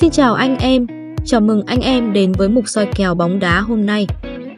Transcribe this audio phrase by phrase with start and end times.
[0.00, 0.86] Xin chào anh em,
[1.24, 4.06] chào mừng anh em đến với mục soi kèo bóng đá hôm nay.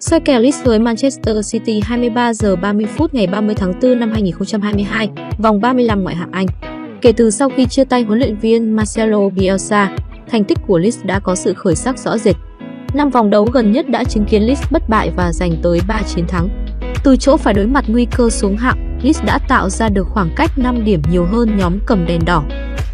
[0.00, 4.10] Soi kèo Leeds với Manchester City 23 giờ 30 phút ngày 30 tháng 4 năm
[4.12, 6.46] 2022, vòng 35 ngoại hạng Anh.
[7.00, 9.96] Kể từ sau khi chia tay huấn luyện viên Marcelo Bielsa,
[10.30, 12.36] thành tích của Leeds đã có sự khởi sắc rõ rệt.
[12.94, 16.02] Năm vòng đấu gần nhất đã chứng kiến Leeds bất bại và giành tới 3
[16.02, 16.48] chiến thắng.
[17.04, 20.30] Từ chỗ phải đối mặt nguy cơ xuống hạng, Leeds đã tạo ra được khoảng
[20.36, 22.44] cách 5 điểm nhiều hơn nhóm cầm đèn đỏ.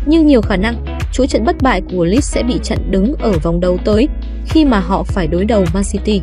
[0.06, 3.32] Nhưng nhiều khả năng, chuỗi trận bất bại của Leeds sẽ bị chặn đứng ở
[3.42, 4.08] vòng đấu tới
[4.48, 6.20] khi mà họ phải đối đầu Man City.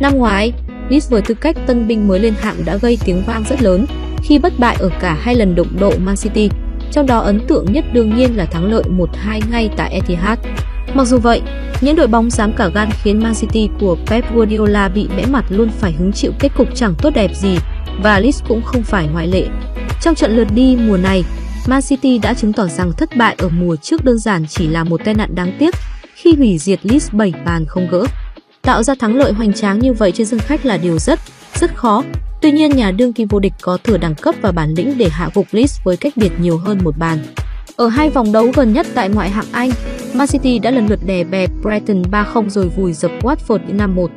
[0.00, 0.52] Năm ngoái,
[0.88, 3.86] Leeds với tư cách tân binh mới lên hạng đã gây tiếng vang rất lớn
[4.22, 6.50] khi bất bại ở cả hai lần đụng độ Man City,
[6.92, 10.38] trong đó ấn tượng nhất đương nhiên là thắng lợi 1-2 ngay tại Etihad.
[10.94, 11.42] Mặc dù vậy,
[11.80, 15.44] những đội bóng dám cả gan khiến Man City của Pep Guardiola bị bẽ mặt
[15.48, 17.56] luôn phải hứng chịu kết cục chẳng tốt đẹp gì
[18.02, 19.46] và Leeds cũng không phải ngoại lệ.
[20.02, 21.24] Trong trận lượt đi mùa này,
[21.68, 24.84] Man City đã chứng tỏ rằng thất bại ở mùa trước đơn giản chỉ là
[24.84, 25.74] một tai nạn đáng tiếc
[26.14, 28.04] khi hủy diệt Leeds 7 bàn không gỡ.
[28.62, 31.20] Tạo ra thắng lợi hoành tráng như vậy trên sân khách là điều rất,
[31.54, 32.04] rất khó.
[32.42, 35.08] Tuy nhiên nhà đương kim vô địch có thừa đẳng cấp và bản lĩnh để
[35.08, 37.18] hạ gục Leeds với cách biệt nhiều hơn một bàn.
[37.76, 39.70] Ở hai vòng đấu gần nhất tại ngoại hạng Anh,
[40.14, 44.08] Man City đã lần lượt đè bẹp Brighton 3-0 rồi vùi dập Watford 5-1.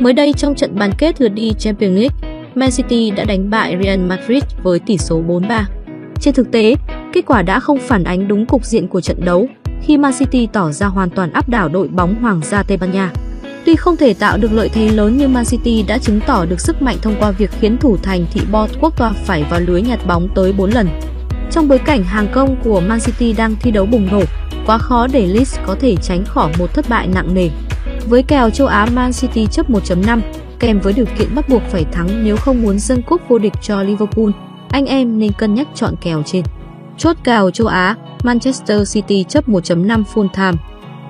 [0.00, 3.76] Mới đây trong trận bán kết lượt đi Champions League, Man City đã đánh bại
[3.82, 5.64] Real Madrid với tỷ số 4-3.
[6.20, 6.74] Trên thực tế,
[7.16, 9.48] kết quả đã không phản ánh đúng cục diện của trận đấu
[9.82, 12.92] khi Man City tỏ ra hoàn toàn áp đảo đội bóng Hoàng gia Tây Ban
[12.92, 13.12] Nha.
[13.64, 16.60] Tuy không thể tạo được lợi thế lớn nhưng Man City đã chứng tỏ được
[16.60, 19.82] sức mạnh thông qua việc khiến thủ thành thị Bot Quốc toa phải vào lưới
[19.82, 20.88] nhặt bóng tới 4 lần.
[21.50, 24.22] Trong bối cảnh hàng công của Man City đang thi đấu bùng nổ,
[24.66, 27.50] quá khó để Leeds có thể tránh khỏi một thất bại nặng nề.
[28.06, 30.20] Với kèo châu Á Man City chấp 1.5,
[30.58, 33.54] kèm với điều kiện bắt buộc phải thắng nếu không muốn dâng cúp vô địch
[33.62, 34.30] cho Liverpool,
[34.70, 36.42] anh em nên cân nhắc chọn kèo trên.
[36.98, 40.62] Chốt kèo châu Á, Manchester City chấp 1.5 full time.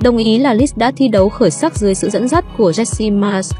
[0.02, 3.18] Đồng ý là Leeds đã thi đấu khởi sắc dưới sự dẫn dắt của Jesse
[3.18, 3.52] Mars.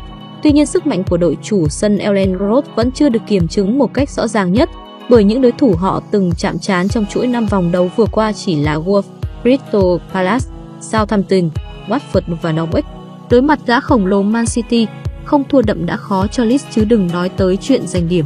[0.42, 3.78] Tuy nhiên sức mạnh của đội chủ sân Ellen Road vẫn chưa được kiểm chứng
[3.78, 4.70] một cách rõ ràng nhất
[5.08, 8.32] bởi những đối thủ họ từng chạm trán trong chuỗi năm vòng đấu vừa qua
[8.32, 9.02] chỉ là Wolves,
[9.42, 10.46] Crystal Palace,
[10.80, 11.50] Southampton,
[11.88, 12.82] Watford và Norwich.
[13.30, 14.86] Đối mặt gã khổng lồ Man City,
[15.24, 18.24] không thua đậm đã khó cho Leeds chứ đừng nói tới chuyện giành điểm.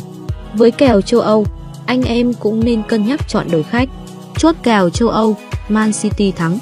[0.55, 1.47] Với kèo châu Âu,
[1.91, 3.89] anh em cũng nên cân nhắc chọn đối khách.
[4.39, 5.37] Chốt kèo châu Âu,
[5.69, 6.59] Man City thắng.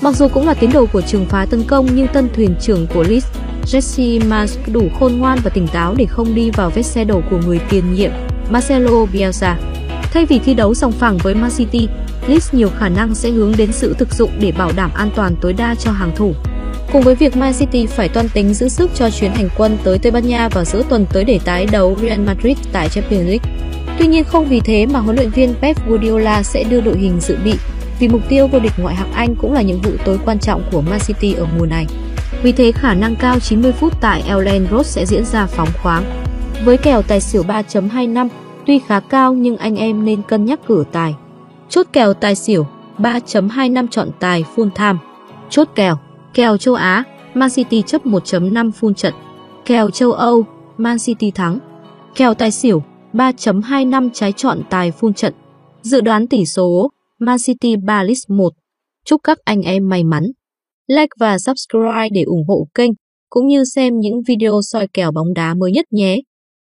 [0.00, 2.86] Mặc dù cũng là tiến đồ của trường phái tấn công nhưng tân thuyền trưởng
[2.94, 3.26] của Leeds,
[3.66, 7.22] Jesse Mars đủ khôn ngoan và tỉnh táo để không đi vào vết xe đổ
[7.30, 8.10] của người tiền nhiệm
[8.50, 9.58] Marcelo Bielsa.
[10.12, 11.88] Thay vì thi đấu song phẳng với Man City,
[12.26, 15.36] Leeds nhiều khả năng sẽ hướng đến sự thực dụng để bảo đảm an toàn
[15.40, 16.34] tối đa cho hàng thủ.
[16.92, 19.98] Cùng với việc Man City phải toan tính giữ sức cho chuyến hành quân tới
[19.98, 23.66] Tây Ban Nha vào giữa tuần tới để tái đấu Real Madrid tại Champions League.
[23.98, 27.20] Tuy nhiên không vì thế mà huấn luyện viên Pep Guardiola sẽ đưa đội hình
[27.20, 27.54] dự bị,
[27.98, 30.62] vì mục tiêu vô địch ngoại hạng Anh cũng là nhiệm vụ tối quan trọng
[30.72, 31.86] của Man City ở mùa này.
[32.42, 36.04] Vì thế khả năng cao 90 phút tại Elland Road sẽ diễn ra phóng khoáng.
[36.64, 38.28] Với kèo tài xỉu 3.25,
[38.66, 41.14] tuy khá cao nhưng anh em nên cân nhắc cửa tài.
[41.68, 42.66] Chốt kèo tài xỉu
[42.98, 44.98] 3.25 chọn tài full time.
[45.50, 45.98] Chốt kèo,
[46.34, 49.14] kèo châu Á, Man City chấp 1.5 full trận.
[49.64, 50.44] Kèo châu Âu,
[50.78, 51.58] Man City thắng.
[52.14, 52.82] Kèo tài xỉu
[53.16, 55.34] 3.25 trái chọn tài phun trận.
[55.82, 58.50] Dự đoán tỷ số Man City 3-1.
[59.04, 60.24] Chúc các anh em may mắn.
[60.88, 62.90] Like và subscribe để ủng hộ kênh,
[63.30, 66.16] cũng như xem những video soi kèo bóng đá mới nhất nhé.